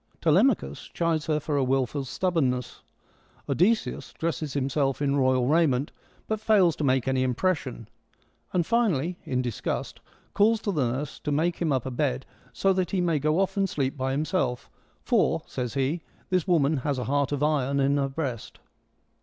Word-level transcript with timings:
Telemachus 0.19 0.89
eludes 0.99 1.27
her 1.27 1.39
for 1.39 1.53
her 1.57 1.63
wilful 1.63 2.03
stubbornness: 2.03 2.81
Odysseus 3.47 4.13
dresses 4.13 4.53
himself 4.55 4.99
in 4.99 5.15
royal 5.15 5.45
raiment, 5.47 5.91
but 6.27 6.39
fails 6.39 6.75
to 6.77 6.83
make 6.83 7.07
any 7.07 7.21
impression, 7.21 7.87
and 8.51 8.65
finally, 8.65 9.19
in 9.25 9.43
disgust, 9.43 9.99
calls 10.33 10.59
to 10.61 10.71
the 10.71 10.89
nurse 10.91 11.19
to 11.19 11.31
make 11.31 11.57
him 11.57 11.71
up 11.71 11.85
a 11.85 11.91
bed 11.91 12.25
so 12.51 12.73
that 12.73 12.89
he 12.89 12.99
may 12.99 13.19
go 13.19 13.39
off 13.39 13.55
and 13.55 13.69
sleep 13.69 13.95
by 13.95 14.09
himself, 14.09 14.71
for, 15.03 15.43
says 15.45 15.75
he, 15.75 16.01
this 16.31 16.47
woman 16.47 16.77
has 16.77 16.97
a 16.97 17.03
heart 17.03 17.31
of 17.31 17.43
iron 17.43 17.79
in 17.79 17.97
her 17.97 18.09
breast. 18.09 18.57